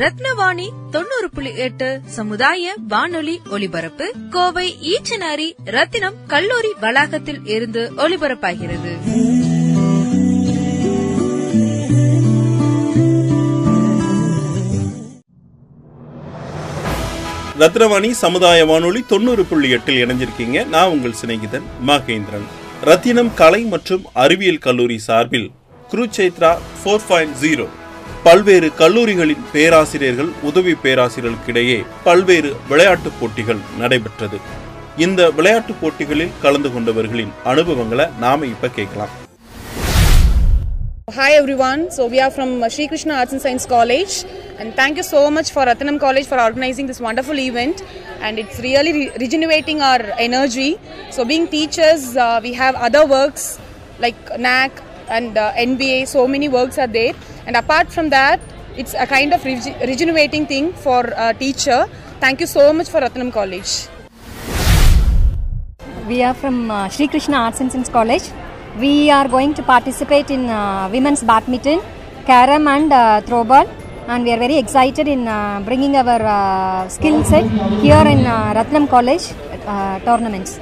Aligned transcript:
ரத்னவாணி 0.00 0.68
தொண்ணூறு 0.90 1.30
புள்ளி 1.34 1.56
எட்டு 1.56 2.00
சமுதாய 2.06 2.74
வானொலி 2.88 3.40
ஒலிபரப்பு. 3.50 4.12
கோவை 4.30 4.76
ஈச்சனாரி 4.92 5.48
ரத்தினம் 5.64 6.14
கல்லூரி 6.26 6.68
வளாகத்தில் 6.80 7.46
இருந்து 7.46 7.92
ஒலிபரப்பாகிறது. 7.96 8.92
ரத்னவாணி 17.58 18.10
சமுதாய 18.10 18.66
வானொலி 18.66 19.04
தொண்ணூறு 19.06 19.44
புள்ளி 19.44 19.70
எட்டில் 19.70 20.06
இணைஞ்சிருக்கீங்க. 20.06 20.66
நான் 20.66 20.88
உங்கள் 20.88 21.14
சிநேகிதன் 21.26 21.68
மகேந்திரன். 21.86 22.48
ரத்தினம் 22.80 23.34
கலை 23.34 23.62
மற்றும் 23.62 24.04
அறிவியல் 24.12 24.58
கல்லூரி 24.58 24.98
சார்பில் 24.98 25.50
குருச்சேத்ரா 25.90 26.58
ஃபோர் 26.84 27.06
பாயிண்ட் 27.08 27.36
ஜீரோ 27.42 27.68
பல்வேறு 28.24 28.68
கல்லூரிகளின் 28.80 29.44
பேராசிரியர்கள் 29.52 30.30
உதவி 30.48 30.74
பேராசிரியர்களுக்கிடையே 30.82 31.78
பல்வேறு 32.06 32.50
விளையாட்டுப் 32.70 33.16
போட்டிகள் 33.20 33.60
நடைபெற்றது 33.78 34.38
இந்த 35.04 35.30
விளையாட்டுப் 35.38 35.80
போட்டிகளில் 35.80 36.36
கலந்து 36.42 36.68
கொண்டவர்களின் 36.68 37.32
அனுபவங்களை 37.52 38.06
நாம 38.24 38.46
இப்ப 38.54 38.72
கேட்கலாம் 38.78 39.14
Hi 41.08 41.30
everyone. 41.38 41.80
So 41.90 42.02
we 42.06 42.18
are 42.20 42.30
from 42.30 42.50
uh, 42.56 42.68
Sri 42.68 42.84
Krishna 42.86 43.14
Arts 43.14 43.32
and 43.32 43.42
Science 43.44 43.64
College, 43.66 44.12
and 44.58 44.68
thank 44.74 44.94
you 44.96 45.04
so 45.04 45.22
much 45.28 45.48
for 45.50 45.62
Ratnam 45.68 45.96
College 45.98 46.26
for 46.26 46.38
organizing 46.40 46.86
this 46.86 47.00
wonderful 47.00 47.38
event. 47.40 47.78
And 48.20 48.38
it's 48.38 48.58
really 48.60 48.92
re- 48.92 49.10
regenerating 49.18 49.80
our 49.82 50.02
energy. 50.20 50.68
So 51.10 51.24
being 51.24 51.46
teachers, 51.48 52.04
uh, 52.16 52.38
we 52.42 52.52
have 52.54 52.76
other 52.88 53.04
works 53.08 53.44
like 53.98 54.20
NAC 54.38 54.72
and 55.10 55.36
uh, 55.36 55.52
NBA. 55.52 56.06
So 56.06 56.26
many 56.26 56.48
works 56.48 56.78
are 56.78 56.86
there. 56.86 57.14
And 57.46 57.56
apart 57.56 57.92
from 57.92 58.10
that, 58.10 58.40
it's 58.76 58.94
a 58.94 59.06
kind 59.06 59.32
of 59.32 59.44
rege- 59.44 59.76
regenerating 59.90 60.46
thing 60.46 60.72
for 60.72 61.00
a 61.16 61.34
teacher. 61.34 61.86
Thank 62.20 62.40
you 62.40 62.46
so 62.46 62.72
much 62.72 62.88
for 62.88 63.00
Ratnam 63.00 63.32
College. 63.32 63.88
We 66.06 66.22
are 66.22 66.34
from 66.34 66.70
uh, 66.70 66.88
Sri 66.88 67.06
Krishna 67.08 67.36
Arts 67.44 67.60
and 67.60 67.70
Science 67.72 67.88
College. 67.88 68.24
We 68.78 69.10
are 69.10 69.28
going 69.28 69.54
to 69.54 69.62
participate 69.62 70.30
in 70.30 70.48
uh, 70.48 70.88
women's 70.92 71.22
badminton, 71.22 71.80
carom, 72.26 72.66
and 72.68 72.92
uh, 72.92 73.20
throwball. 73.26 73.68
And 74.08 74.24
we 74.24 74.32
are 74.32 74.38
very 74.38 74.56
excited 74.58 75.06
in 75.06 75.28
uh, 75.28 75.60
bringing 75.64 75.94
our 75.96 76.20
uh, 76.22 76.88
skill 76.88 77.22
set 77.24 77.46
here 77.84 78.04
in 78.14 78.26
uh, 78.26 78.54
Ratnam 78.54 78.88
College 78.88 79.26
uh, 79.66 79.98
tournaments. 80.00 80.58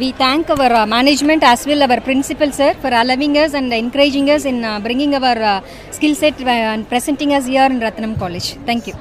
We 0.00 0.12
thank 0.12 0.48
our 0.48 0.72
uh, 0.72 0.86
management 0.86 1.42
as 1.42 1.66
well 1.68 1.82
our 1.86 2.00
principal 2.00 2.50
sir 2.58 2.72
for 2.82 2.90
allowing 3.00 3.36
us 3.36 3.52
and 3.52 3.70
encouraging 3.70 4.30
us 4.34 4.46
in 4.50 4.64
uh, 4.64 4.80
bringing 4.80 5.14
our 5.14 5.38
uh, 5.48 5.60
skill 5.90 6.14
set 6.14 6.40
uh, 6.40 6.72
and 6.74 6.88
presenting 6.88 7.34
us 7.34 7.44
here 7.44 7.66
in 7.66 7.80
Ratnam 7.80 8.18
College. 8.18 8.54
Thank 8.64 8.86
you. 8.86 8.94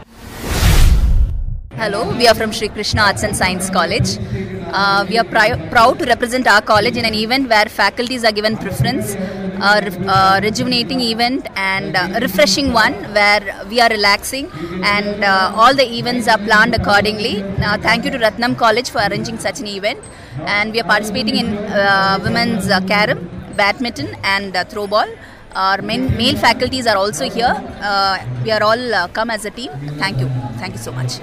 Hello, 1.78 2.02
we 2.18 2.28
are 2.28 2.36
from 2.36 2.52
Sri 2.52 2.68
Krishna 2.68 3.04
Arts 3.04 3.24
and 3.24 3.34
Science 3.34 3.70
College. 3.70 4.10
Uh, 4.72 5.06
we 5.09 5.18
are 5.18 5.24
pri- 5.24 5.69
proud 5.69 5.97
to 6.00 6.06
represent 6.06 6.47
our 6.47 6.62
college 6.62 6.97
in 6.97 7.06
an 7.06 7.13
event 7.13 7.50
where 7.50 7.66
faculties 7.66 8.24
are 8.24 8.31
given 8.31 8.56
preference, 8.57 9.16
a 9.16 9.81
re- 9.81 10.06
uh, 10.07 10.40
rejuvenating 10.44 11.02
event 11.02 11.47
and 11.56 11.96
uh, 11.96 12.19
refreshing 12.22 12.72
one 12.72 12.94
where 13.13 13.41
we 13.69 13.80
are 13.81 13.90
relaxing 13.90 14.50
and 14.84 15.24
uh, 15.24 15.52
all 15.56 15.74
the 15.74 15.88
events 16.00 16.28
are 16.28 16.38
planned 16.38 16.75
accordingly. 16.75 17.41
Uh, 17.63 17.78
thank 17.78 18.06
you 18.06 18.12
to 18.12 18.18
Ratnam 18.18 18.57
College 18.57 18.90
for 18.90 19.00
arranging 19.00 19.38
such 19.40 19.59
an 19.59 19.68
event 19.68 20.00
and 20.46 20.72
we 20.72 20.80
are 20.80 20.90
participating 20.96 21.36
in 21.38 21.57
uh, 21.57 22.19
women's 22.24 22.69
uh, 22.69 22.80
carom, 22.81 23.30
badminton 23.56 24.16
and 24.24 24.53
throwball. 24.53 25.09
Our 25.56 25.81
main, 25.81 26.16
male 26.16 26.38
faculties 26.38 26.86
are 26.86 26.96
also 26.96 27.28
here. 27.28 27.53
We 28.44 28.51
are 28.51 28.62
all 28.62 29.07
come 29.09 29.31
as 29.31 29.46
a 29.46 29.50
team. 29.50 29.72
Thank 29.97 30.19
you. 30.19 30.30
Thank 30.59 30.74
you 30.74 30.80
so 30.80 30.91
much. 30.91 31.19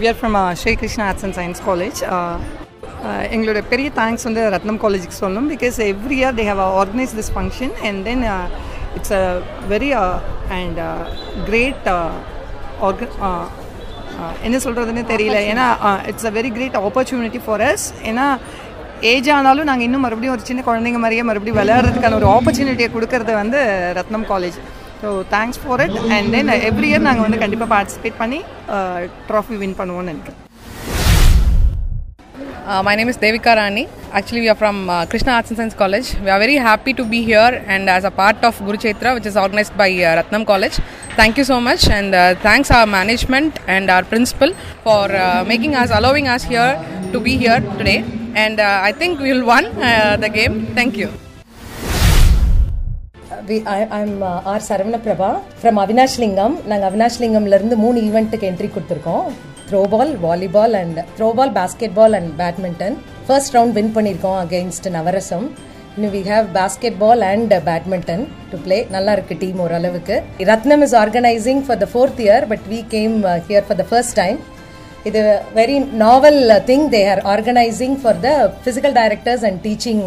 We 0.00 0.06
are 0.10 0.18
from 0.20 0.34
uh, 0.40 0.50
Sri 0.60 0.72
Krishna 0.80 1.04
arts 1.10 1.24
and 1.26 1.36
science 1.38 1.58
college 1.66 1.98
எங்களோட 3.34 3.60
பெரிய 3.72 3.88
thanks 3.98 4.24
வந்து 4.28 4.42
ரத்னம் 4.54 4.78
காலேஜுக்கு 4.84 5.16
சொல்லணும். 5.22 5.48
Because 5.52 5.76
every 5.88 6.16
year 6.20 6.36
they 6.38 6.44
have 6.50 6.60
organise 6.82 7.12
this 7.18 7.30
function 7.34 7.72
and 7.88 8.00
then 8.08 8.22
it's 8.98 9.12
a 9.18 9.22
very 9.72 9.90
and 10.58 10.80
great 11.48 11.88
என்ன 14.46 14.56
சொல்கிறதுன்னு 14.66 15.04
தெரியல. 15.12 15.38
ஏன்னா 15.52 15.66
it's 16.12 16.28
a 16.30 16.34
very 16.38 16.52
great 16.56 16.78
opportunity 16.86 17.42
for 17.46 17.64
us 17.70 17.86
ஏன்னா 18.10 18.26
ஏஜ் 19.12 19.30
ஆனாலும் 19.36 19.70
நாங்கள் 19.70 19.88
இன்னும் 19.88 20.04
மறுபடியும் 20.06 20.36
ஒரு 20.38 20.44
சின்ன 20.50 20.62
குழந்தைங்க 20.68 21.00
மாதிரியே 21.04 21.24
மறுபடியும் 21.30 21.60
விளையாடுறதுக்கான 21.62 22.18
ஒரு 22.22 22.30
ஆப்பர்ச்சுனிட்டியை 22.36 22.90
கொடுக்கறது 22.96 23.34
வந்து 23.42 23.60
Ratnam 24.00 24.28
college 24.32 24.58
So 25.03 25.11
thanks 25.35 25.61
for 25.63 25.83
it 25.85 25.97
and 26.15 26.31
then 26.35 26.51
every 26.71 26.89
year 26.91 27.05
நாங்கள் 27.09 27.25
வந்து 27.27 27.41
கண்டிப்பாக 27.43 27.69
பார்ட்டிசிபேட் 27.75 28.19
பண்ணி 28.23 28.41
ட்ராஃபி 29.29 29.57
வின் 29.63 29.77
பண்ணுவோம்னு 29.81 30.11
நினைக்கிறேன் 30.13 30.41
Uh, 32.67 32.81
my 32.81 32.95
name 32.95 33.09
is 33.09 33.17
Devika 33.23 33.55
Rani. 33.55 33.87
Actually, 34.11 34.41
we 34.41 34.49
are 34.49 34.55
from 34.55 34.89
uh, 34.89 35.05
Krishna 35.05 35.33
Arts 35.33 35.49
and 35.51 35.57
Science 35.57 35.75
College. 35.75 36.15
We 36.23 36.29
are 36.29 36.39
very 36.39 36.55
happy 36.55 36.93
to 36.99 37.05
be 37.05 37.21
here 37.21 37.63
and 37.67 37.87
as 37.87 38.05
a 38.05 38.09
part 38.11 38.43
of 38.43 38.57
Guru 38.59 38.77
Chetra, 38.77 39.13
which 39.13 39.27
is 39.27 39.37
organized 39.37 39.77
by 39.77 39.89
uh, 39.91 40.19
Ratnam 40.19 40.47
College. 40.47 40.77
Thank 41.15 41.37
you 41.37 41.43
so 41.43 41.61
much, 41.61 41.87
and 41.89 42.15
uh, 42.15 42.23
thanks 42.37 42.71
our 42.71 42.87
management 42.87 43.59
and 43.67 43.91
our 43.91 44.03
principal 44.03 44.51
for 44.83 45.03
uh, 45.15 45.43
making 45.45 45.75
us, 45.75 45.91
allowing 45.91 46.27
us 46.27 46.43
here 46.43 46.71
to 47.13 47.19
be 47.19 47.37
here 47.37 47.59
today. 47.77 47.99
And 48.35 48.59
uh, 48.59 48.79
I 48.81 48.93
think 48.93 49.19
we 49.19 49.31
will 49.31 49.45
won 49.45 49.65
uh, 49.67 50.17
the 50.17 50.29
game. 50.29 50.65
Thank 50.79 50.97
you. 50.97 51.09
We 53.48 53.56
I 53.76 53.78
I'm 53.98 54.14
R 54.52 54.64
Saravana 54.68 54.98
Prabha 55.06 55.28
from 55.60 55.78
Avinash 55.84 56.18
Lingam 56.22 56.54
நாங்கள் 56.70 56.88
அவினாஷ் 56.90 57.18
லிங்கம்லேருந்து 57.22 57.76
மூணு 57.84 57.98
ஈவெண்ட்டுக்கு 58.08 58.48
entry 58.50 58.68
கொடுத்துருக்கோம். 58.74 59.26
Throwball 59.70 60.12
volleyball 60.26 60.74
and 60.82 61.00
throwball 61.18 61.52
basketball 61.98 62.16
and 62.18 62.30
badminton 62.40 62.96
first 63.26 63.54
round 63.56 63.74
win 63.78 63.92
பண்ணியிருக்கோம் 63.96 64.38
against 64.44 64.88
Navarasam. 64.98 65.46
இன்னும் 65.94 66.12
we 66.16 66.22
have 66.30 66.46
basketball 67.02 67.22
and 67.32 67.52
badminton 67.68 68.24
to 68.50 68.58
play 68.64 68.78
நல்லா 68.94 69.12
இருக்கு 69.16 69.36
team 69.42 69.60
ஓரளவுக்கு. 69.66 70.16
Ratnam 70.50 70.82
is 70.86 70.96
organising 71.02 71.62
for 71.68 71.80
the 71.84 71.88
fourth 71.92 72.22
year 72.26 72.46
but 72.52 72.66
we 72.72 72.80
came 72.96 73.16
here 73.48 73.66
for 73.68 73.80
the 73.82 73.86
first 73.92 74.16
time 74.22 74.38
இது 75.08 75.20
very 75.60 75.76
novel 76.04 76.40
thing 76.70 76.86
they 76.94 77.02
are 77.12 77.22
organising 77.34 77.96
for 78.02 78.20
the 78.26 78.30
physical 78.64 78.94
directors 79.00 79.44
and 79.48 79.60
teaching 79.66 80.02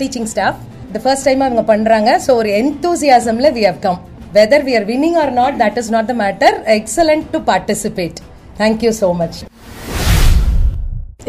teaching 0.00 0.28
staff 0.34 0.60
the 0.96 1.00
first 1.04 1.26
time 1.28 1.42
அவங்க 1.46 1.62
பண்றாங்க. 1.72 2.10
So 2.24 2.30
ஒரு 2.40 2.50
என்தூசியாசமில் 2.60 3.50
we 3.56 3.64
have 3.68 3.80
come 3.86 3.98
whether 4.36 4.64
we 4.68 4.74
are 4.78 4.86
winning 4.92 5.16
or 5.22 5.32
not 5.40 5.56
that 5.62 5.78
is 5.82 5.90
not 5.94 6.08
the 6.10 6.16
matter 6.24 6.56
excellent 6.78 7.26
to 7.34 7.40
participate 7.50 8.18
thank you 8.60 8.92
so 9.00 9.08
much 9.20 9.38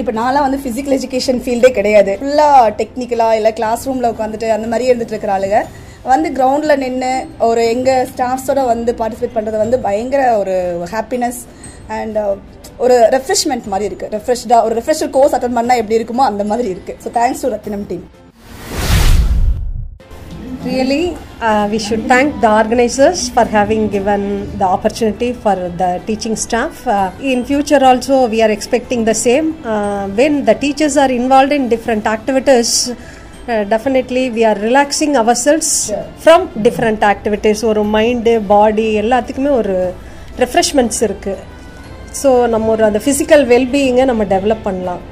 இப்போ 0.02 0.14
நான்லாம் 0.20 0.46
வந்து 0.48 0.60
physical 0.64 0.96
education 0.98 1.40
ஃபீல்டே 1.44 1.72
கிடையாது. 1.78 2.14
ஃபுல்லாக 2.22 2.64
டெக்னிக்கலாக 2.80 3.38
இல்லை 3.40 3.52
கிளாஸ் 3.60 3.86
ரூமில் 3.88 4.10
உட்காந்துட்டு 4.14 4.48
அந்த 4.56 4.68
மாதிரி 4.72 4.90
இருந்துட்டு 4.90 5.14
இருக்கிற 5.16 5.34
ஆளுங்க. 5.36 5.60
வந்து 6.12 6.30
கிரவுண்டில் 6.38 6.82
நின்று 6.84 7.12
ஒரு 7.48 7.62
எங்கள் 7.76 8.04
ஸ்டாஃப்ஸோட 8.12 8.64
வந்து 8.74 8.94
பார்ட்டிசிபேட் 9.00 9.38
பண்ணுறது 9.38 9.64
வந்து 9.64 9.80
பயங்கர 9.88 10.24
ஒரு 10.42 10.58
ஹாப்பினஸ் 10.96 11.40
அண்ட் 12.00 12.20
uh, 12.24 12.36
ஒரு 12.84 12.96
ரெஃப்ரெஷ்மெண்ட் 13.16 13.72
மாதிரி 13.74 13.90
இருக்குது 13.90 14.14
ரெஃப்ரெஷ்டாக 14.18 14.66
ஒரு 14.68 14.76
ரெஃப்ரெஷர் 14.80 15.14
கோர்ஸ் 15.18 15.36
அட்டன் 15.38 15.58
பண்ணால் 15.60 15.82
எப்படி 15.82 16.00
இருக்குமோ 16.00 16.26
அந்த 16.32 16.46
மாதிரி 16.52 16.70
இருக்குது 16.76 17.00
so 17.06 17.12
thanks 17.20 17.44
to 17.46 17.54
Rathinam 17.56 17.88
team 17.92 18.06
Really, 20.66 21.16
uh, 21.42 21.68
we 21.72 21.78
should 21.78 22.08
thank 22.08 22.42
the 22.42 22.50
organizers 22.52 23.30
for 23.30 23.46
having 23.46 23.88
given 23.88 24.22
the 24.58 24.66
opportunity 24.66 25.32
for 25.34 25.54
the 25.82 26.02
teaching 26.08 26.36
staff. 26.36 26.88
Uh, 26.88 27.12
in 27.22 27.46
future, 27.46 27.82
also, 27.84 28.28
we 28.28 28.42
are 28.42 28.50
expecting 28.50 29.06
the 29.06 29.14
same. 29.16 29.48
Uh, 29.64 30.08
when 30.10 30.44
the 30.44 30.56
teachers 30.56 30.98
are 30.98 31.12
involved 31.12 31.52
in 31.52 31.70
different 31.70 32.08
activities, 32.08 32.72
uh, 33.48 33.64
definitely 33.66 34.32
we 34.32 34.44
are 34.44 34.56
relaxing 34.56 35.16
ourselves 35.16 35.70
from 36.18 36.50
different 36.68 37.04
activities. 37.14 37.64
ஒரு 37.72 37.84
mind 37.96 38.36
body 38.54 38.88
எல்லாத்துக்குமே 39.04 39.54
ஒரு 39.62 39.76
refreshments 40.44 41.02
இருக்குது 41.10 41.44
so 42.22 42.32
நம்ம 42.54 42.72
ஒரு 42.76 42.86
அந்த 42.90 43.02
physical 43.06 43.46
வெல்பீயிங்கை 43.54 44.06
நம்ம 44.12 44.26
develop 44.36 44.68
பண்ணலாம் 44.70 45.04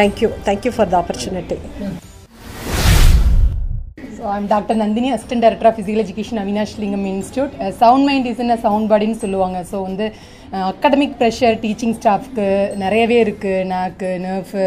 thank you 0.00 0.30
thank you 0.48 0.74
for 0.76 0.90
the 0.94 0.96
opportunity 1.02 1.58
I'm 4.32 4.48
doctor 4.52 4.78
Nandhini 4.82 5.08
assistant 5.14 5.44
director 5.44 5.68
of 5.68 5.76
physical 5.76 6.02
education 6.04 6.40
Avinashilingam 6.82 7.06
institute 7.12 7.52
sound 7.82 8.06
mind 8.08 8.26
is 8.30 8.42
என்ன 8.44 8.56
சவுண்ட் 8.64 8.90
பாடின்னு 8.92 9.18
சொல்லுவாங்க. 9.24 9.58
ஸோ 9.70 9.76
வந்து 9.88 10.06
அகாடமிக் 10.70 11.14
ப்ரெஷர் 11.20 11.56
டீச்சிங் 11.62 11.94
ஸ்டாஃப்க்கு 11.98 12.48
நிறையவே 12.82 13.16
இருக்குது 13.24 13.64
நாக்கு 13.72 14.10
நர்ஃபு 14.26 14.64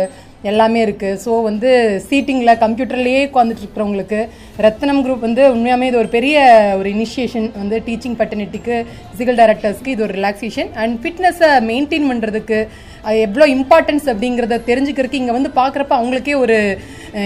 எல்லாமே 0.49 0.79
இருக்குது 0.85 1.19
ஸோ 1.23 1.31
வந்து 1.49 1.69
சீட்டிங்கில் 2.09 2.59
கம்ப்யூட்டர்லேயே 2.63 3.21
உட்காந்துட்டு 3.27 3.63
இருக்கிறவங்களுக்கு 3.63 4.19
ரத்னம் 4.65 5.01
குரூப் 5.05 5.25
வந்து 5.27 5.43
உண்மையாகவே 5.53 5.87
இது 5.89 6.01
ஒரு 6.03 6.11
பெரிய 6.17 6.35
ஒரு 6.79 6.89
இனிஷியேஷன் 6.95 7.47
வந்து 7.61 7.77
டீச்சிங் 7.87 8.17
பட்டர்னிட்டிக்கு 8.19 8.75
ஃபிசிக்கல் 9.07 9.39
டைரக்டர்ஸ்க்கு 9.41 9.93
இது 9.95 10.05
ஒரு 10.07 10.15
ரிலாக்ஸேஷன் 10.19 10.69
அண்ட் 10.83 10.95
ஃபிட்னஸை 11.03 11.51
மெயின்டைன் 11.71 12.09
பண்ணுறதுக்கு 12.11 12.59
எவ்வளோ 13.25 13.45
இம்பார்ட்டன்ஸ் 13.55 14.07
அப்படிங்கிறத 14.11 14.55
தெரிஞ்சுக்கிறதுக்கு 14.69 15.21
இங்கே 15.21 15.35
வந்து 15.37 15.51
பார்க்குறப்ப 15.59 15.93
அவங்களுக்கே 15.99 16.35
ஒரு 16.43 16.57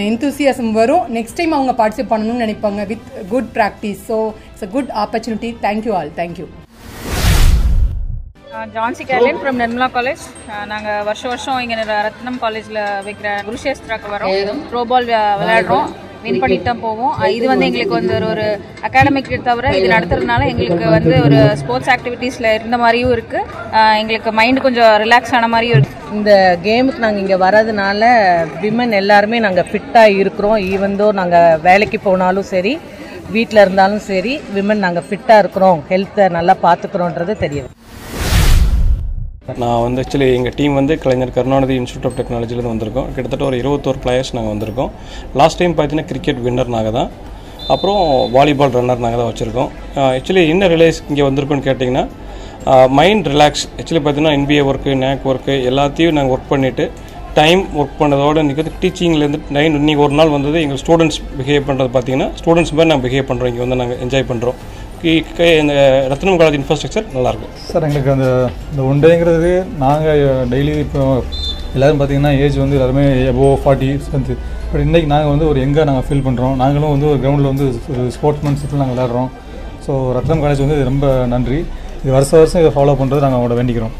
இன்தூசியாசம் 0.10 0.72
வரும். 0.80 1.06
நெக்ஸ்ட் 1.18 1.39
டைம் 1.39 1.56
அவங்க 1.57 1.74
பார்ட்டிசிபேட் 1.80 2.12
பண்ணணும்னு 2.13 2.44
நினைப்பாங்க 2.45 2.83
with 2.92 3.07
good 3.33 3.50
practice 3.57 4.04
so 4.10 4.18
it's 4.51 4.66
a 4.68 4.72
good 4.75 4.92
opportunity 5.04 5.51
thank you 5.66 5.94
all 6.00 6.12
thank you 6.22 6.48
Jhansi 8.75 9.04
Carlin 9.10 9.42
from 9.42 9.60
Nirmala 9.62 9.88
college 9.98 10.24
நாங்கள் 10.72 11.04
வருஷம் 11.10 11.31
வருஷம் 11.33 11.60
இங்கே 11.66 11.75
ரத்னம் 12.07 12.39
காலேஜில் 12.45 12.80
வைக்கிற 13.07 13.30
குருஷேஸ்திராக்கு 13.48 14.10
வரோம். 14.16 14.63
Throw 14.72 14.81
ball 14.92 15.07
விளையாடுறோம். 15.42 15.88
வின் 16.23 16.39
பண்ணிட்டு 16.41 16.68
தான் 16.69 16.81
போவோம். 16.85 17.13
இது 17.38 17.45
வந்து 17.51 17.68
எங்களுக்கு 17.69 17.95
வந்து 18.00 18.13
ஒரு 18.18 18.27
ஒரு 18.33 18.45
அகாடமிக் 18.88 19.29
தவிர 19.50 19.71
இது 19.79 19.88
நடத்துறதுனால 19.95 20.47
எங்களுக்கு 20.51 20.88
வந்து 20.95 21.15
ஒரு 21.27 21.39
ஸ்போர்ட்ஸ் 21.62 21.91
ஆக்டிவிட்டீஸில் 21.95 22.50
இருந்த 22.57 22.77
மாதிரியும் 22.83 23.13
இருக்குது 23.15 23.47
எங்களுக்கு 24.01 24.31
மைண்டு 24.39 24.65
கொஞ்சம் 24.68 24.94
ரிலாக்ஸ் 25.03 25.35
ஆன 25.39 25.50
மாதிரியும் 25.56 25.77
இருக்குது 25.79 26.15
இந்த 26.19 26.31
கேமுக்கு 26.65 27.03
நாங்கள் 27.06 27.23
இங்கே 27.23 27.39
வரதுனால 27.45 28.03
விமன் 28.63 28.95
எல்லாருமே 29.01 29.39
நாங்கள் 29.47 29.69
ஃபிட்டாக 29.71 30.18
இருக்கிறோம். 30.21 30.57
ஈவந்தோ 30.71 31.09
நாங்கள் 31.19 31.59
வேலைக்கு 31.68 32.00
போனாலும் 32.07 32.50
சரி 32.53 32.73
வீட்டில் 33.35 33.63
இருந்தாலும் 33.63 34.03
சரி 34.12 34.33
விமன் 34.56 34.83
நாங்கள் 34.85 35.07
ஃபிட்டாக 35.09 35.41
இருக்கிறோம். 35.44 35.79
ஹெல்த்தை 35.91 36.25
நல்லா 36.38 36.56
பார்த்துக்கிறோன்றது 36.65 37.35
தெரியும் 37.45 37.69
நான் 39.45 39.83
வந்து 39.83 40.01
ஆக்சுவலி 40.01 40.25
எங்கள் 40.38 40.53
டீம் 40.57 40.75
வந்து 40.77 40.93
கலைஞர் 41.03 41.31
கருணாநிதி 41.35 41.75
இன்ஸ்டியூட் 41.79 42.03
ஆஃப் 42.07 42.17
டெக்னாலஜிலேருந்து 42.17 42.71
வந்திருக்கோம். 42.73 43.07
கிட்டத்தட்ட 43.13 43.43
ஒரு 43.47 43.55
இருபத்தோரு 43.61 43.99
பிளேயர்ஸ் 44.03 44.29
நாங்கள் 44.38 44.53
வந்திருக்கோம். 44.53 44.91
லாஸ்ட் 45.39 45.59
டைம் 45.59 45.73
பார்த்தீங்கன்னா 45.77 46.09
கிரிக்கெட் 46.11 46.41
வின்னர் 46.45 46.69
நாங்கள் 46.75 46.95
தான் 46.97 47.09
அப்புறம் 47.75 48.01
வாலிபால் 48.35 48.75
ரன்னர் 48.77 49.01
நாங்கள் 49.05 49.21
தான் 49.21 49.29
வச்சுருக்கோம் 49.31 49.69
ஆக்சுவலி 50.17 50.43
என்ன 50.53 50.67
ரிலேஸ் 50.73 50.99
இங்கே 51.11 51.23
வந்திருக்கோன்னு 51.29 51.65
கேட்டிங்கன்னா 51.69 52.03
மைண்ட் 52.99 53.29
ரிலாக்ஸ் 53.33 53.65
ஆக்சுவலி 53.79 54.01
பார்த்தீங்கன்னா 54.03 54.35
என்பிஏ 54.39 54.65
ஒர்க்கு 54.71 54.93
நேக் 55.05 55.25
ஒர்க்கு 55.31 55.55
எல்லாத்தையும் 55.71 56.15
நாங்கள் 56.19 56.35
ஒர்க் 56.35 56.51
பண்ணிவிட்டு 56.53 56.85
டைம் 57.39 57.63
ஒர்க் 57.81 57.97
பண்ணதோட 58.03 58.37
இன்றைக்கி 58.45 58.63
வந்து 58.63 58.77
டீச்சிங்லேருந்து 58.83 59.41
நைன் 59.57 59.79
இன்றைக்கி 59.81 60.03
ஒரு 60.07 60.15
நாள் 60.19 60.35
வந்தது. 60.37 60.57
எங்கள் 60.67 60.81
ஸ்டூடெண்ட்ஸ் 60.83 61.19
பிஹேவ் 61.39 61.67
பண்ணுறது 61.69 61.91
பார்த்தீங்கன்னா 61.95 62.29
ஸ்டூடெண்ட்ஸ் 62.41 62.75
மாதிரி 62.77 62.91
நாங்கள் 62.94 63.07
பிஹேவ் 63.07 63.29
பண்ணுறோம் 63.31 63.51
இங்கே 63.53 63.63
வந்து 63.65 63.79
நாங்கள் 63.81 64.01
என்ஜாய் 64.05 64.29
பண்ணுறோம் 64.31 64.59
இந்த 65.03 65.75
ரத்னம் 66.12 66.36
காலேஜ் 66.39 66.57
இன்ஃப்ராஸ்ட்ரக்சர் 66.57 67.06
நல்லாயிருக்கும் 67.13 67.53
சார் 67.69 67.86
எங்களுக்கு 67.86 68.12
அந்த 68.13 68.27
இந்த 68.71 68.81
ஒன் 68.89 69.00
டேங்கிறது 69.03 69.51
நாங்கள் 69.83 70.19
டெய்லி 70.51 70.74
இப்போ 70.83 71.01
எல்லோரும் 71.75 72.00
பார்த்தீங்கன்னா 72.00 72.33
ஏஜ் 72.44 72.57
வந்து 72.63 72.77
எல்லாருமே 72.77 73.06
எபோ 73.31 73.48
ஃபார்ட்டி 73.62 73.89
செவன்த்து 74.07 74.36
பட் 74.71 74.83
இன்றைக்கி 74.86 75.07
நாங்கள் 75.13 75.33
வந்து 75.33 75.48
ஒரு 75.51 75.59
எங்கே 75.65 75.86
நாங்கள் 75.89 76.06
ஃபீல் 76.07 76.24
பண்ணுறோம் 76.27 76.56
நாங்களும் 76.62 76.94
வந்து 76.95 77.07
ஒரு 77.12 77.19
கிரவுண்டில் 77.24 77.51
வந்து 77.51 77.68
ஒரு 77.94 78.03
ஸ்போர்ட்ஸ்மேன்ஷிப்பில் 78.18 78.81
நாங்கள் 78.81 78.95
விளையாடுறோம். 78.95 79.30
ஸோ 79.86 79.92
ரத்னம் 80.18 80.44
காலேஜ் 80.44 80.63
வந்து 80.65 80.77
ரொம்ப 80.92 81.07
நன்றி. 81.33 81.59
இது 82.04 82.13
வருஷம் 82.18 82.42
வருஷம் 82.42 82.63
இதை 82.63 82.74
ஃபாலோ 82.77 82.95
பண்ணுறது 83.01 83.24
நாங்கள் 83.25 83.39
அவங்களோட 83.39 83.57
வேண்டிக்கிறோம். 83.59 83.95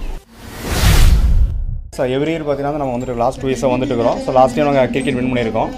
சார் 2.00 2.12
எவ்ரி 2.18 2.34
இயர் 2.34 2.46
பார்த்தீங்கன்னா 2.50 2.84
நம்ம 2.84 2.96
வந்துட்டு 2.98 3.22
லாஸ்ட் 3.24 3.42
டூ 3.44 3.50
இயர்ஸாக 3.52 3.74
வந்துட்டு 3.76 3.94
இருக்கிறோம். 3.94 4.20
ஸோ 4.26 4.36
லாஸ்ட் 4.40 4.56
டைம் 4.58 4.70
நாங்கள் 4.72 4.92
கிரிக்கெட் 4.94 5.18
வின் 5.20 5.32
பண்ணியிருக்கோம். 5.32 5.72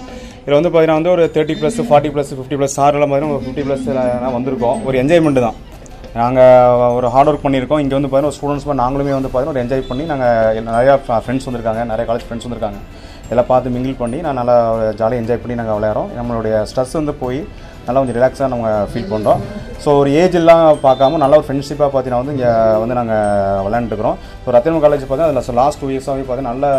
இதில் 0.44 0.56
வந்து 0.58 0.70
பார்த்தீங்கன்னா 0.70 0.98
வந்து 1.00 1.12
ஒரு 1.16 1.24
thirty 1.34 1.54
plus 1.60 1.78
forty 1.90 2.10
plus 2.14 2.32
fifty 2.38 2.56
plus 2.60 2.74
சார்லாம் 2.78 3.10
பார்த்தீங்கன்னா 3.10 3.36
ஒரு 3.36 3.44
ஃபிஃப்டி 3.44 3.62
ப்ளஸ் 3.68 3.86
வந்திருக்கோம். 4.36 4.80
ஒரு 4.88 4.96
என்ஜாய்மெண்ட் 5.02 5.40
தான். 5.46 5.56
நாங்கள் 6.20 6.92
ஒரு 6.96 7.06
ஹார்ட் 7.14 7.28
ஒர்க் 7.30 7.44
பண்ணியிருக்கோம். 7.46 7.80
இங்கே 7.82 7.96
வந்து 7.96 8.08
பார்த்தீங்கன்னா 8.10 8.36
ஸ்டூடெண்ட்ஸ் 8.36 8.66
மாதிரி 8.68 8.80
நாங்களுமே 8.82 9.14
வந்து 9.16 9.30
பார்த்தீங்கன்னா 9.30 9.54
ஒரு 9.54 9.62
என்ஜாய் 9.64 9.88
பண்ணி 9.90 10.04
நாங்கள் 10.12 10.68
நிறையா 10.68 10.94
ஃப்ரெண்ட்ஸ் 11.24 11.46
வந்திருக்காங்க. 11.48 11.82
நிறைய 11.92 12.04
காலேஜ் 12.10 12.26
ஃப்ரெண்ட்ஸ் 12.26 12.46
வந்திருக்காங்க. 12.46 12.80
எல்லாம் 13.32 13.48
பார்த்து 13.50 13.72
மிங்கிள் 13.74 13.96
பண்ணி 14.02 14.18
நான் 14.26 14.38
நல்லா 14.40 14.56
ஜாலியாக 15.00 15.20
என்ஜாய் 15.22 15.40
பண்ணி 15.42 15.56
நாங்கள் 15.60 15.76
விளையாடுறோம். 15.78 16.10
நம்மளுடைய 16.18 16.54
ஸ்ட்ரெஸ் 16.70 16.94
வந்து 17.00 17.14
போய் 17.22 17.40
நல்லா 17.86 17.98
கொஞ்சம் 18.00 18.18
ரிலாக்ஸாக 18.18 18.50
நம்ம 18.52 18.68
ஃபீல் 18.90 19.10
பண்ணுறோம் 19.14 19.40
ஸோ 19.82 19.90
ஒரு 20.00 20.10
ஏஜ் 20.20 20.36
எல்லாம் 20.40 20.64
பார்க்காம 20.86 21.18
நல்ல 21.24 21.38
ஒரு 21.40 21.46
ஃப்ரெண்ட்ஷிப்பாக 21.46 21.90
பார்த்தீங்கன்னா 21.94 22.22
வந்து 22.22 22.34
இங்கே 22.36 22.52
வந்து 22.82 22.94
நாங்கள் 23.00 23.62
விளையாண்டுருக்கிறோம் 23.66 24.16
ஸோ 24.44 24.54
ரத்தினம் 24.56 24.84
காலேஜ் 24.84 25.02
பார்த்தீங்கன்னா 25.02 25.42
அதில் 25.42 25.60
லாஸ்ட் 25.62 25.80
டூ 25.82 25.90
இயர்ஸாகவே 25.94 26.24
பார்த்தீங்கன்னா 26.28 26.54
நல்லா 26.54 26.70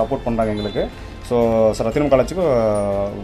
சப்போர்ட் 0.00 0.26
பண்ணுறாங்க 0.26 0.54
எங்களுக்கு. 0.56 0.84
ஸோ 1.32 1.38
ரத்தினம் 1.86 2.10
காலேஜுக்கு 2.12 2.44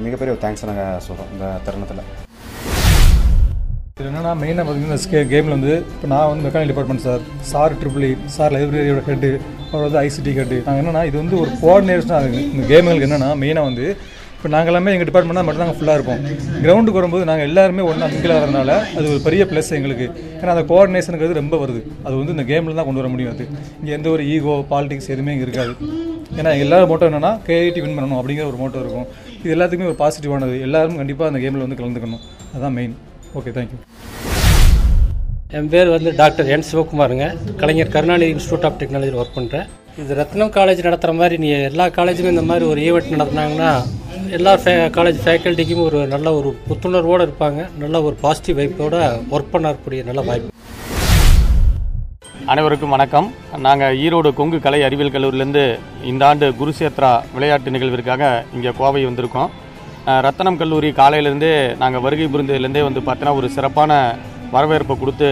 மிகப்பெரிய 0.04 0.34
ஒரு 0.34 0.40
தேங்க்ஸ் 0.42 0.68
நாங்கள் 0.68 1.00
சொல்கிறோம் 1.06 1.30
இந்த 1.34 1.46
தருணத்தில். 1.66 2.02
இது 4.00 4.08
என்னன்னா 4.10 4.32
மெயினாக 4.42 4.64
பார்த்தீங்கன்னா 4.66 4.98
ஸ்கே 5.04 5.20
கேமில் 5.32 5.54
வந்து 5.56 5.72
இப்போ 5.94 6.08
நான் 6.12 6.28
வந்து 6.30 6.44
mechanic 6.46 6.70
department 6.72 7.04
sir 7.06 7.22
sir 7.52 7.74
triple 7.80 8.04
E 8.08 8.12
sir 8.36 8.52
லைப்ரரியோட 8.56 9.02
head 9.08 9.30
அவர் 9.70 9.84
வந்து 9.86 9.98
ஐசிடி 10.04 10.32
ஹெட்டு 10.38 10.58
நாங்கள் 10.66 10.82
என்னன்னா 10.82 11.02
இது 11.08 11.16
வந்து 11.22 11.36
ஒரு 11.42 11.50
கோஆர்டினேஷனாக 11.62 12.20
இருக்குது 12.24 12.46
இந்த 12.54 12.64
கேமுங்களுக்கு 12.72 13.08
என்னன்னா 13.08 13.30
மெயினாக 13.42 13.68
வந்து 13.70 13.86
இப்போ 14.36 14.50
நாங்கள் 14.54 14.70
எல்லாமே 14.72 14.92
எங்கள் 14.96 15.08
டிபார்ட்மெண்ட்டாக 15.08 15.46
மட்டும் 15.46 15.64
நாங்கள் 15.64 15.78
ஃபுல்லாக 15.78 15.98
இருப்போம். 15.98 16.20
கிரவுண்டுக்கு 16.64 17.00
வரும்போது 17.00 17.24
நாங்கள் 17.30 17.48
எல்லாருமே 17.50 17.86
ஒன்றா 17.90 18.08
மிங்கில் 18.12 18.34
ஆகிறதுனால 18.36 18.70
அது 18.98 19.06
ஒரு 19.14 19.20
பெரிய 19.26 19.44
ப்ளஸ் 19.52 19.70
எங்களுக்கு. 19.78 20.06
ஏன்னா 20.40 20.52
அந்த 20.54 20.64
கோஆர்டினேஷனுங்கிறது 20.70 21.40
ரொம்ப 21.42 21.56
வருது. 21.62 21.80
அது 22.06 22.14
வந்து 22.20 22.34
இந்த 22.36 22.44
கேமில் 22.50 22.78
தான் 22.80 22.88
கொண்டு 22.88 23.02
வர 23.02 23.10
முடியும் 23.14 23.32
அது. 23.34 23.46
இங்கே 23.80 23.94
எந்த 23.98 24.08
ஒரு 24.16 24.24
ஈகோ 24.34 24.54
பாலிடிக்ஸ் 24.72 25.10
எதுவுமே 25.14 25.34
இங்கே 25.36 25.46
இருக்காது. 25.48 25.74
ஏன்னா 26.36 26.50
எல்லா 26.64 26.78
மோட்டோ 26.90 27.06
என்னன்னா 27.10 27.32
கேஐடி 27.46 27.80
வின் 27.84 27.96
பண்ணணும் 27.98 28.18
அப்படிங்கிற 28.20 28.46
ஒரு 28.50 28.58
மோட்டோ 28.62 28.80
இருக்கும். 28.84 29.08
இது 29.42 29.54
எல்லாத்துக்குமே 29.56 29.90
ஒரு 29.90 29.98
பாசிட்டிவானது 30.02 30.54
எல்லாரும் 30.66 30.98
கண்டிப்பாக 31.00 31.30
அந்த 31.30 31.40
கேமில் 31.44 31.64
வந்து 31.64 31.80
கலந்துக்கணும். 31.80 32.22
அதுதான் 32.52 32.76
மெயின் 32.78 32.94
ஓகே 33.38 33.52
தேங்க்யூ 33.58 33.78
என் 35.58 35.68
பேர் 35.72 35.90
வந்து 35.96 36.10
டாக்டர் 36.22 36.50
என் 36.54 36.66
சிவகுமாருங்க. 36.70 37.26
கலைஞர் 37.60 37.92
கருணாநிதி 37.94 38.32
இன்ஸ்டியூட் 38.34 38.66
ஆஃப் 38.68 38.78
டெக்னாலஜியில் 38.80 39.20
ஒர்க் 39.22 39.38
பண்ணுறேன் 39.38 39.68
இது 40.02 40.18
ரத்னம் 40.18 40.52
காலேஜ் 40.56 40.86
நடத்துகிற 40.86 41.12
மாதிரி 41.20 41.36
நீ 41.44 41.48
எல்லா 41.70 41.86
காலேஜுமே 41.98 42.32
இந்த 42.34 42.44
மாதிரி 42.50 42.64
ஒரு 42.72 42.80
ஈவெண்ட் 42.88 43.14
நடத்துனாங்கன்னா 43.14 43.70
எல்லா 44.36 44.52
ஃபே 44.62 44.74
காலேஜ் 44.96 45.18
ஃபேக்கல்ட்டிக்கும் 45.24 45.86
ஒரு 45.88 45.98
நல்ல 46.14 46.34
ஒரு 46.38 46.50
புத்துணர்வோடு 46.68 47.26
இருப்பாங்க. 47.28 47.60
நல்ல 47.82 48.02
ஒரு 48.08 48.16
பாசிட்டிவ் 48.24 48.60
வைப்போட 48.60 48.96
ஒர்க் 49.34 49.54
பண்ணக்கூடிய 49.54 50.02
நல்ல 50.10 50.22
வாய்ப்பு. 50.28 50.52
அனைவருக்கும் 52.52 52.92
வணக்கம். 52.94 53.26
நாங்கள் 53.64 53.96
ஈரோடு 54.02 54.28
கொங்கு 54.36 54.58
கலை 54.66 54.78
அறிவியல் 54.86 55.12
கல்லூரியிலேருந்து 55.14 55.64
இந்த 56.10 56.22
ஆண்டு 56.28 56.46
குருசேத்ரா 56.60 57.10
விளையாட்டு 57.34 57.72
நிகழ்விற்காக 57.74 58.22
இங்கே 58.56 58.70
கோவை 58.78 59.02
வந்திருக்கோம். 59.06 59.50
ரத்தனம் 60.26 60.58
கல்லூரி 60.60 60.90
காலையிலேருந்தே 61.00 61.50
நாங்கள் 61.82 62.04
வருகை 62.04 62.28
புரிந்ததுலேருந்தே 62.34 62.84
வந்து 62.86 63.00
பார்த்தோன்னா 63.08 63.34
ஒரு 63.40 63.48
சிறப்பான 63.56 63.98
வரவேற்பை 64.54 64.96
கொடுத்து 65.02 65.28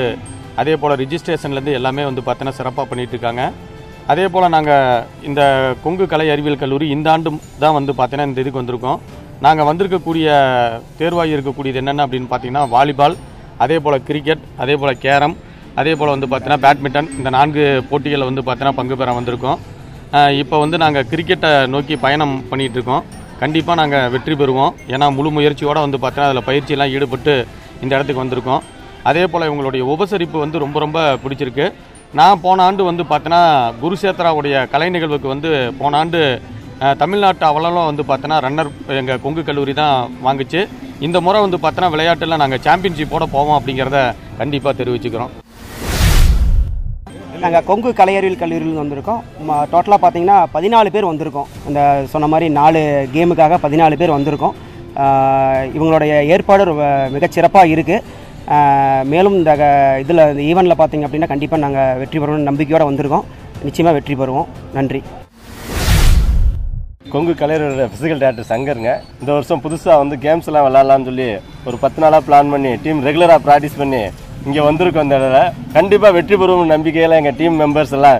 அதே 0.62 0.74
போல் 0.82 0.96
ரிஜிஸ்ட்ரேஷன்லேருந்து 1.02 1.76
எல்லாமே 1.80 2.04
வந்து 2.10 2.24
பார்த்தோன்னா 2.28 2.54
சிறப்பாக 2.58 2.86
பண்ணிகிட்ருக்காங்க 2.90 3.42
இருக்காங்க 3.46 4.12
அதே 4.14 4.26
போல் 4.34 4.54
நாங்கள் 4.56 5.06
இந்த 5.30 5.40
கொங்கு 5.86 6.10
கலை 6.12 6.28
அறிவியல் 6.34 6.62
கல்லூரி 6.64 6.88
இந்த 6.96 7.10
ஆண்டு 7.14 7.32
தான் 7.64 7.76
வந்து 7.78 7.94
பார்த்தோன்னா 8.02 8.28
இந்த 8.30 8.44
இதுக்கு 8.44 8.62
வந்திருக்கோம். 8.62 9.00
நாங்கள் 9.46 9.70
வந்திருக்கக்கூடிய 9.70 10.28
தேர்வாகி 11.00 11.36
இருக்கக்கூடியது 11.38 11.82
என்னென்ன 11.84 12.08
அப்படின்னு 12.08 12.30
பார்த்தீங்கன்னா 12.34 12.66
வாலிபால் 12.76 13.18
அதே 13.64 13.76
போல் 13.86 14.02
கிரிக்கெட் 14.10 14.46
அதே 14.62 14.76
போல் 14.80 15.02
கேரம் 15.08 15.36
அதே 15.80 15.92
போல் 15.98 16.12
வந்து 16.14 16.28
பார்த்தீங்கன்னா 16.28 16.62
பேட்மிண்டன் 16.64 17.08
இந்த 17.18 17.30
நான்கு 17.36 17.64
போட்டிகளில் 17.88 18.28
வந்து 18.30 18.42
பார்த்தீங்கன்னா 18.46 18.78
பங்கு 18.78 18.94
பெற 19.00 19.12
வந்திருக்கோம். 19.18 19.58
இப்போ 20.42 20.56
வந்து 20.64 20.76
நாங்கள் 20.84 21.06
கிரிக்கெட்டை 21.10 21.50
நோக்கி 21.74 21.94
பயணம் 22.04 22.34
பண்ணிகிட்டு 22.50 22.78
இருக்கோம். 22.78 23.02
கண்டிப்பாக 23.42 23.76
நாங்கள் 23.80 24.10
வெற்றி 24.14 24.34
பெறுவோம். 24.40 24.72
ஏன்னா 24.94 25.06
முழு 25.16 25.30
முயற்சியோடு 25.36 25.84
வந்து 25.86 25.98
பார்த்தீங்கன்னா 26.02 26.30
அதில் 26.32 26.46
பயிற்சியெல்லாம் 26.48 26.92
ஈடுபட்டு 26.96 27.34
இந்த 27.82 27.92
இடத்துக்கு 27.96 28.22
வந்திருக்கோம். 28.24 28.62
அதே 29.10 29.24
போல் 29.32 29.46
இவங்களுடைய 29.48 29.82
உபசரிப்பு 29.94 30.36
வந்து 30.44 30.62
ரொம்ப 30.64 30.76
ரொம்ப 30.84 31.00
பிடிச்சிருக்கு. 31.24 31.66
நான் 32.18 32.42
போன 32.44 32.64
ஆண்டு 32.68 32.82
வந்து 32.90 33.04
பார்த்தீங்கன்னா 33.10 33.42
குருசேத்ராவுடைய 33.82 34.56
கலை 34.74 34.88
நிகழ்வுக்கு 34.94 35.28
வந்து 35.34 35.50
போன 35.80 35.98
ஆண்டு 36.02 36.20
தமிழ்நாட்டு 37.02 37.44
அவலம் 37.50 37.88
வந்து 37.90 38.04
பார்த்தோன்னா 38.10 38.38
ரன்னர் 38.44 38.70
எங்கள் 39.00 39.22
கொங்கு 39.24 39.42
கல்லூரி 39.48 39.74
தான் 39.82 39.96
வாங்குச்சு. 40.26 40.62
இந்த 41.06 41.20
முறை 41.26 41.40
வந்து 41.46 41.60
பார்த்தோன்னா 41.64 41.92
விளையாட்டில் 41.94 42.42
நாங்கள் 42.42 42.64
சாம்பியன்ஷிப்போடு 42.68 43.34
போவோம் 43.36 43.58
அப்படிங்கிறத 43.58 44.00
கண்டிப்பாக 44.40 44.74
தெரிவிச்சுக்கிறோம். 44.80 45.34
நாங்கள் 47.42 47.64
கொங்கு 47.68 47.90
கலையறிவியல் 47.98 48.38
கல்லூரியிலிருந்து 48.40 48.42
கல்லூரியில் 48.42 48.82
வந்திருக்கோம் 48.82 49.20
டோட்டலாக 49.72 49.98
பார்த்தீங்கன்னா 50.02 50.36
பதினாலு 50.54 50.88
பேர் 50.94 51.08
வந்திருக்கோம். 51.10 51.48
இந்த 51.68 51.80
சொன்ன 52.12 52.28
மாதிரி 52.32 52.46
நாலு 52.58 52.80
கேமுக்காக 53.14 53.58
பதினாலு 53.64 53.94
பேர் 54.00 54.16
வந்திருக்கோம். 54.16 54.54
இவங்களுடைய 55.76 56.12
ஏற்பாடு 56.34 56.64
மிகச்சிறப்பாக 57.14 57.72
இருக்குது 57.74 58.24
மேலும் 59.12 59.36
இந்த 59.40 59.52
இதில் 60.02 60.24
இந்த 60.32 60.42
ஈவெண்ட்டில் 60.50 60.80
பார்த்தீங்க 60.80 61.06
அப்படின்னா 61.06 61.30
கண்டிப்பாக 61.32 61.64
நாங்கள் 61.64 61.96
வெற்றி 62.02 62.18
பெறுவோம்னு 62.18 62.48
நம்பிக்கையோடு 62.50 62.90
வந்திருக்கோம். 62.90 63.26
நிச்சயமாக 63.68 63.96
வெற்றி 63.98 64.16
பெறுவோம். 64.20 64.50
நன்றி. 64.78 65.00
கொங்கு 67.14 67.32
கலைஞரோட 67.40 67.84
ஃபிசிக்கல் 67.90 68.22
டேரக்டர் 68.22 68.52
சங்கருங்க. 68.52 68.92
இந்த 69.20 69.30
வருஷம் 69.36 69.64
புதுசாக 69.64 70.00
வந்து 70.02 70.16
கேம்ஸ் 70.24 70.48
எல்லாம் 70.50 70.66
விளாட்லான்னு 70.68 71.08
சொல்லி 71.10 71.28
ஒரு 71.68 71.76
பத்து 71.84 72.00
நாளாக 72.04 72.24
பிளான் 72.28 72.52
பண்ணி 72.54 72.72
டீம் 72.84 73.02
ரெகுலராக 73.08 73.40
ப்ராக்டிஸ் 73.48 73.80
பண்ணி 73.82 74.04
இங்கே 74.46 74.62
வந்திருக்கோம் 74.68 75.06
இந்த 75.06 75.18
இடத்துல. 75.18 75.40
கண்டிப்பாக 75.76 76.14
வெற்றி 76.16 76.36
பெறுவோம் 76.40 76.72
நம்பிக்கையில் 76.74 77.18
எங்கள் 77.20 77.36
டீம் 77.40 77.60
மெம்பர்ஸ் 77.62 77.94
எல்லாம் 77.98 78.18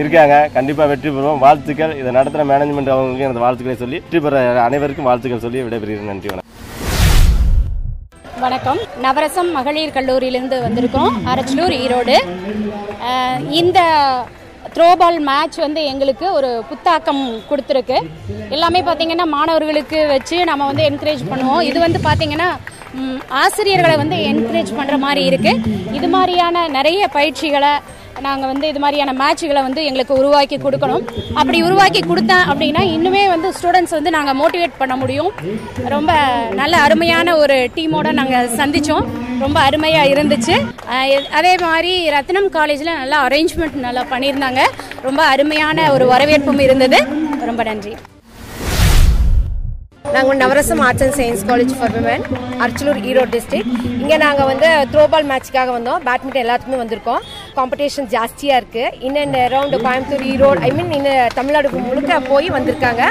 இருக்காங்க. 0.00 0.36
கண்டிப்பாக 0.56 0.88
வெற்றி 0.92 1.08
பெறுவோம். 1.10 1.42
வாழ்த்துக்கள். 1.44 1.92
இதை 2.00 2.10
நடத்துகிற 2.18 2.46
மேனேஜ்மெண்ட் 2.52 2.94
அவங்களுக்கு 2.94 3.26
எனது 3.26 3.44
வாழ்த்துக்களை 3.44 3.76
சொல்லி 3.82 3.98
வெற்றி 4.04 4.20
பெற 4.24 4.42
அனைவருக்கும் 4.68 5.08
வாழ்த்துக்கள் 5.10 5.44
சொல்லி 5.46 5.62
விடைபெறுகிறேன். 5.66 6.10
நன்றி 6.12 6.30
வணக்கம். 6.32 6.46
வணக்கம். 8.46 8.80
நவரசம் 9.04 9.48
மகளிர் 9.58 9.94
கல்லூரியிலிருந்து 9.94 10.58
வந்திருக்கோம். 10.66 11.14
அரச்சலூர் 11.32 11.74
ஈரோடு. 11.84 12.16
இந்த 13.60 13.78
த்ரோபால் 14.74 15.18
மேட்ச் 15.28 15.56
வந்து 15.64 15.80
எங்களுக்கு 15.92 16.26
ஒரு 16.38 16.50
புத்தாக்கம் 16.68 17.22
கொடுத்துருக்கு. 17.50 17.98
எல்லாமே 18.54 18.80
பார்த்தீங்கன்னா 18.88 19.26
மாணவர்களுக்கு 19.36 20.00
வச்சு 20.12 20.36
நம்ம 20.50 20.66
வந்து 20.70 20.84
என்கரேஜ் 20.90 21.22
பண்ணுவோம். 21.30 21.62
இது 21.70 21.78
வந்து 21.86 22.00
பார்த்தீங்கன்னா 22.08 22.48
ஆசிரியர்களை 23.42 23.96
வந்து 24.02 24.16
என்கரேஜ் 24.32 24.72
பண்ணுற 24.80 24.96
மாதிரி 25.06 25.22
இருக்குது 25.30 25.76
இது 25.98 26.08
மாதிரியான 26.16 26.66
நிறைய 26.78 27.02
பயிற்சிகளை 27.18 27.72
நாங்கள் 28.26 28.50
வந்து 28.50 28.66
இது 28.70 28.80
மாதிரியான 28.82 29.12
மேட்சுகளை 29.20 29.60
வந்து 29.66 29.80
எங்களுக்கு 29.88 30.14
உருவாக்கி 30.20 30.56
கொடுக்கணும். 30.62 31.04
அப்படி 31.40 31.58
உருவாக்கி 31.66 32.00
கொடுத்தேன் 32.04 32.48
அப்படின்னா 32.52 32.82
இன்னுமே 32.94 33.22
வந்து 33.34 33.48
ஸ்டூடெண்ட்ஸ் 33.58 33.94
வந்து 33.96 34.14
நாங்கள் 34.16 34.38
மோட்டிவேட் 34.40 34.80
பண்ண 34.80 34.94
முடியும். 35.02 35.30
ரொம்ப 35.94 36.12
நல்ல 36.60 36.74
அருமையான 36.86 37.36
ஒரு 37.42 37.56
டீமோட 37.76 38.12
நாங்கள் 38.20 38.50
சந்தித்தோம் 38.60 39.06
ரொம்ப 39.44 39.58
அருமையாக 39.68 40.12
இருந்துச்சு. 40.14 40.56
அதே 41.38 41.54
மாதிரி 41.66 41.94
ரத்னம் 42.16 42.50
காலேஜில் 42.58 42.98
நல்லா 43.02 43.20
அரேஞ்ச்மெண்ட் 43.28 43.80
நல்லா 43.86 44.04
பண்ணியிருந்தாங்க. 44.12 44.62
ரொம்ப 45.08 45.22
அருமையான 45.34 45.90
ஒரு 45.96 46.06
வரவேற்பும் 46.14 46.62
இருந்தது. 46.68 47.00
ரொம்ப 47.50 47.62
நன்றி. 47.72 47.94
நாங்கள் 50.14 50.38
Navarasam 50.42 50.80
arts 50.86 51.04
and 51.04 51.16
science 51.18 51.42
college 51.50 51.72
for 51.78 51.92
women 51.96 52.24
Archalur 52.64 53.00
Erode 53.08 53.30
district 53.34 53.72
இங்கே 54.02 54.16
நாங்கள் 54.24 54.48
வந்து 54.50 54.68
த்ரோபால் 54.92 55.26
மேட்ச்க்காக 55.30 55.70
வந்தோம். 55.76 56.00
பேட்மிண்டன் 56.06 56.44
எல்லாத்துக்குமே 56.44 56.80
வந்திருக்கோம். 56.82 57.22
காம்படிஷன் 57.58 58.08
ஜாஸ்தியாக 58.14 58.60
இருக்குது 58.60 58.94
இன்னும் 59.08 59.36
around 59.48 59.76
Coimbatore 59.86 60.24
Erode 60.32 60.64
I 60.68 60.72
mean 60.78 60.96
இன்னும் 61.00 61.34
தமிழ்நாடு 61.40 61.84
முழுக்க 61.90 62.20
போய் 62.30 62.48
வந்திருக்காங்க. 62.56 63.04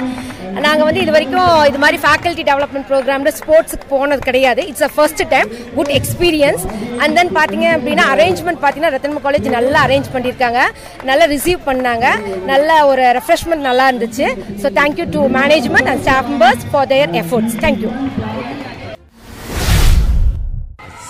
நாங்கள் 0.66 0.88
வந்து 0.88 1.02
இது 1.04 1.12
வரைக்கும் 1.16 1.50
இது 1.70 1.80
மாதிரி 1.82 1.98
ஃபேக்கல்ட்டி 2.04 2.44
டெவலப்மெண்ட் 2.48 2.88
ப்ரோக்ராமில் 2.92 3.36
ஸ்போர்ட்ஸுக்கு 3.40 3.88
போனது 3.92 4.22
கிடையாது. 4.28 4.62
It's 4.70 4.86
a 4.88 4.90
first 4.96 5.22
time 5.34 5.50
good 5.76 5.92
experience 5.98 6.64
and 7.02 7.16
then 7.18 7.32
பார்த்தீங்க 7.38 7.68
அப்படின்னா 7.76 8.06
அரேஞ்ச்மெண்ட் 8.14 8.62
பார்த்தீங்கன்னா 8.64 8.94
ரத்தன்ம 8.96 9.22
காலேஜ் 9.26 9.50
நல்லா 9.58 9.82
அரேஞ்ச் 9.88 10.10
பண்ணியிருக்காங்க. 10.16 10.62
நல்லா 11.10 11.28
ரிசீவ் 11.36 11.62
பண்ணாங்க. 11.70 12.08
நல்ல 12.52 12.80
ஒரு 12.92 13.06
ரெஃப்ரெஷ்மெண்ட் 13.20 13.68
நல்லா 13.70 13.86
இருந்துச்சு. 13.92 14.28
So 14.64 14.74
thank you 14.80 15.08
to 15.18 15.24
management 15.40 15.92
and 15.94 16.04
staff 16.08 16.32
members 16.34 16.66
for 16.72 16.90
their 16.94 17.16
efforts 17.24 17.60
thank you 17.66 17.92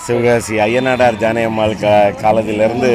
Sivakasi 0.08 0.54
Ayyanadar 0.64 1.16
Janakammal 1.22 1.72
கா 1.80 1.90
காலேஜிலிருந்து 2.22 2.90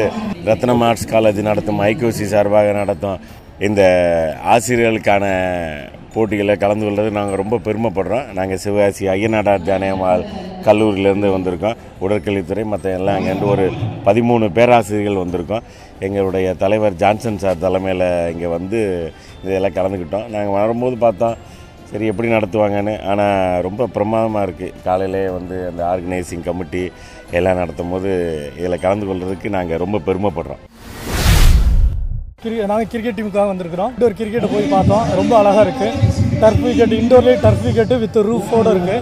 ரத்னம் 0.47 0.83
ஆர்ட்ஸ் 0.85 1.09
காலேஜ் 1.11 1.39
நடத்தும் 1.47 1.81
ஐகோசி 1.87 2.25
சார்பாக 2.31 2.71
நடத்தும் 2.79 3.19
இந்த 3.67 3.81
ஆசிரியர்களுக்கான 4.53 5.25
போட்டிகளில் 6.13 6.61
கலந்து 6.63 6.85
கொள்வது 6.87 7.11
நாங்கள் 7.17 7.39
ரொம்ப 7.41 7.59
பெருமைப்படுறோம். 7.67 8.25
நாங்கள் 8.37 8.61
சிவகாசி 8.63 9.03
ஐயனாடார் 9.15 9.67
ஜானகம்மாள் 9.69 10.23
கல்லூரியிலேருந்து 10.67 11.29
வந்திருக்கோம். 11.35 11.77
உடற்கல்வித்துறை 12.05 12.63
மற்ற 12.73 12.95
எல்லாம் 12.99 13.17
அங்கேருந்து 13.19 13.49
ஒரு 13.55 13.65
பதிமூணு 14.07 14.47
பேராசிரியர்கள் 14.57 15.23
வந்திருக்கோம். 15.23 15.65
எங்களுடைய 16.07 16.49
தலைவர் 16.63 16.99
ஜான்சன் 17.03 17.41
சார் 17.43 17.63
தலைமையில் 17.65 18.07
இங்கே 18.33 18.51
வந்து 18.57 18.79
இதெல்லாம் 19.45 19.77
கலந்துக்கிட்டோம். 19.79 20.29
நாங்கள் 20.35 20.57
வரும்போது 20.59 20.97
பார்த்தோம் 21.05 21.37
சரி 21.93 22.05
எப்படி 22.11 22.29
நடத்துவாங்கன்னு? 22.35 22.93
ஆனால் 23.09 23.59
ரொம்ப 23.65 23.87
பிரமாதமாக 23.95 24.45
இருக்குது 24.45 24.77
காலையிலே 24.85 25.21
வந்து 25.35 25.55
அந்த 25.69 25.81
ஆர்கனைசிங் 25.89 26.45
கமிட்டி 26.47 26.81
எல்லாம் 27.37 27.59
நடத்தும் 27.61 27.91
போது 27.93 28.11
இதில் 28.59 28.83
கலந்து 28.85 29.05
கொள்கிறதுக்கு 29.09 29.49
நாங்கள் 29.57 29.81
ரொம்ப 29.83 29.99
பெருமைப்படுறோம். 30.07 30.61
கிரிக்கெட் 32.45 32.71
நாங்கள் 32.71 32.89
கிரிக்கெட் 32.93 33.17
டீமுக்காக 33.19 33.47
வந்திருக்கிறோம். 33.51 33.91
இண்டோர் 33.95 34.17
கிரிக்கெட்டை 34.21 34.49
போய் 34.53 34.73
பார்த்தோம். 34.75 35.05
ரொம்ப 35.19 35.33
அழகாக 35.41 35.65
இருக்குது 35.67 35.91
டர்ஃப் 36.41 36.63
விக்கெட் 36.67 36.95
இண்டோர்லேயே 37.01 37.37
டர்ஃப் 37.45 37.63
விக்கெட்டு 37.67 37.97
வித் 38.05 38.19
ரூஃபோடு 38.29 38.73
இருக்குது 38.75 38.97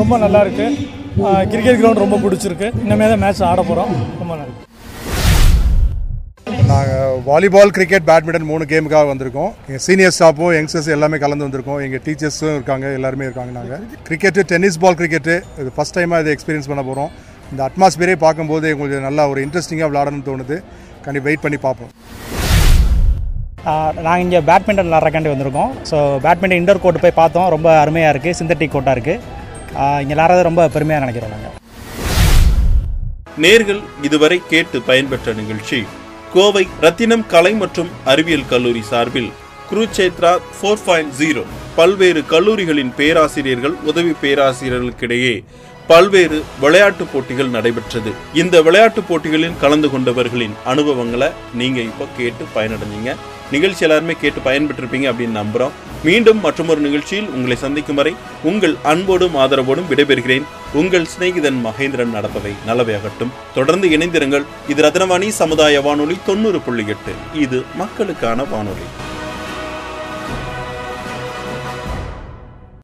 ரொம்ப 0.00 0.14
நல்லா 0.24 0.42
இருக்குது 0.46 0.94
கிரிக்கெட் 1.52 1.80
கிரவுண்ட் 1.80 2.04
ரொம்ப 2.04 2.20
பிடிச்சிருக்கு. 2.26 2.70
இனிமேல் 2.84 3.12
தான் 3.14 3.24
மேட்ச் 3.24 3.44
ஆட 3.50 3.60
போகிறோம் 3.70 3.92
ரொம்ப 4.22 4.32
நல்லா 4.34 4.54
நாங்கள் 6.70 7.18
வாலிபால் 7.26 7.72
கிரிக்கெட் 7.76 8.06
பேட்மிண்டன் 8.08 8.46
மூணு 8.50 8.64
கேமுக்காக 8.70 9.06
வந்திருக்கோம். 9.10 9.50
எங்கள் 9.66 9.82
சீனியர் 9.84 10.14
ஸ்டாஃபும் 10.16 10.52
யங்ஸ்டர்ஸ் 10.56 10.88
எல்லாமே 10.94 11.16
கலந்து 11.24 11.44
வந்திருக்கோம். 11.46 11.80
எங்கள் 11.84 12.02
டீச்சர்ஸும் 12.06 12.54
இருக்காங்க 12.56 12.86
எல்லாருமே 12.98 13.26
இருக்காங்க 13.28 13.52
நாங்கள் 13.58 13.82
கிரிக்கெட்டு 14.06 14.42
டென்னிஸ் 14.52 14.78
பால் 14.84 14.96
கிரிக்கெட்டு 15.00 15.34
இது 15.62 15.70
ஃபஸ்ட் 15.76 15.96
டைமாக 15.96 16.22
இதை 16.24 16.32
எக்ஸ்பீரியன்ஸ் 16.36 16.68
பண்ண 16.70 16.82
போகிறோம் 16.88 17.10
இந்த 17.50 17.60
அட்மாஸ்பியரே 17.68 18.16
பார்க்கும்போது 18.24 18.66
எங்களுக்கு 18.72 18.98
நல்லா 19.08 19.24
ஒரு 19.32 19.40
இன்ட்ரெஸ்டிங்காக 19.46 19.88
விளாடணும்னு 19.90 20.26
தோணுது. 20.30 20.56
கண்டிப்பாக 21.04 21.28
வெயிட் 21.28 21.44
பண்ணி 21.44 21.58
பார்ப்போம். 21.66 21.92
நாங்கள் 24.06 24.24
இங்கே 24.24 24.40
பேட்மிண்டன் 24.48 24.88
விளாட்றக்காண்டி 24.88 25.32
வந்திருக்கோம். 25.34 25.70
ஸோ 25.90 25.98
பேட்மிண்டன் 26.24 26.60
இண்டோர் 26.62 26.82
கோர்ட் 26.86 27.02
போய் 27.04 27.18
பார்த்தோம். 27.20 27.48
ரொம்ப 27.56 27.68
அருமையாக 27.82 28.14
இருக்குது 28.14 28.38
சிந்தட்டிக் 28.40 28.74
கோர்ட்டாக 28.74 28.96
இருக்குது 28.98 30.02
இங்கே 30.02 30.14
விளாட்றது 30.16 30.48
ரொம்ப 30.48 30.64
பெருமையாக 30.78 31.04
நினைக்கிறோம் 31.04 31.34
நாங்கள் 31.36 31.54
நேர்கள் 33.46 33.80
இதுவரை 34.08 34.40
கேட்டு 34.54 34.76
பயன்பெற்ற 34.90 35.32
நிகழ்ச்சி. 35.42 35.80
கோவை 36.34 36.68
ரத்தினம் 36.80 37.26
கலை 37.26 37.52
மற்றும் 37.52 37.90
அறிவியல் 38.04 38.48
கல்லூரி 38.48 38.82
சார்பில் 38.82 39.30
குருச்சேத்ரா 39.70 40.38
ஃபோர் 40.56 40.84
பாயிண்ட் 40.84 41.12
ஜீரோ 41.18 41.42
பல்வேறு 41.76 42.26
கல்லூரிகளின் 42.26 42.92
பேராசிரியர்கள் 42.96 43.74
உதவி 43.84 44.12
பேராசிரியர்களுக்கிடையே 44.22 45.44
பல்வேறு 45.86 46.42
விளையாட்டுப் 46.60 47.08
போட்டிகள் 47.12 47.48
நடைபெற்றது. 47.48 48.12
இந்த 48.34 48.62
விளையாட்டுப் 48.62 49.08
போட்டிகளில் 49.08 49.58
கலந்து 49.60 49.88
கொண்டவர்களின் 49.88 50.54
அனுபவங்களை 50.64 51.28
நீங்க 51.54 51.80
இப்ப 51.80 52.06
கேட்டு 52.16 52.44
பயனடைஞ்சீங்க. 52.54 53.16
நிகழ்ச்சி 53.50 53.84
எல்லாருமே 53.84 54.14
கேட்டு 54.20 54.40
பயன்பெற்றிருப்பீங்க 54.50 55.08
அப்படின்னு 55.12 55.42
நம்புறோம். 55.42 55.76
மீண்டும் 56.06 56.40
மற்றொரு 56.40 56.80
நிகழ்ச்சியில் 56.80 57.28
உங்களை 57.28 57.56
சந்திக்கும் 57.56 57.94
வரை 57.94 58.14
உங்கள் 58.42 58.74
அன்போடும் 58.82 59.36
ஆதரவோடும் 59.36 59.88
விடைபெறுகிறேன். 59.90 60.42
உங்கள் 60.72 61.06
சிநேகிதன் 61.14 61.58
மகேந்திரன் 61.66 62.14
நடப்பவை 62.16 62.52
நல்லவையாகட்டும். 62.66 63.32
தொடர்ந்து 63.54 63.88
இணைந்திருங்கள். 63.88 64.44
இது 64.68 64.82
ரத்னவாணி 64.82 65.28
சமுதாய 65.28 65.80
வானொலி 65.80 66.16
தொண்ணூறு 66.26 66.60
புள்ளி 66.60 66.84
எட்டு. 66.86 67.12
இது 67.34 67.64
மக்களுக்கான 67.74 68.44
வானொலி. 68.44 68.88